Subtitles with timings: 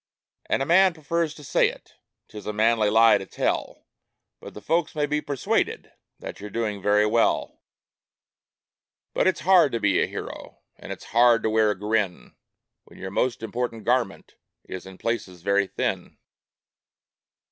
[0.47, 1.93] And a man prefers to say it
[2.27, 3.85] 'tis a manly lie to tell,
[4.39, 7.61] For the folks may be persuaded that you're doing very well;
[9.13, 12.35] But it's hard to be a hero, and it's hard to wear a grin,
[12.85, 14.33] When your most important garment
[14.63, 16.17] is in places very thin.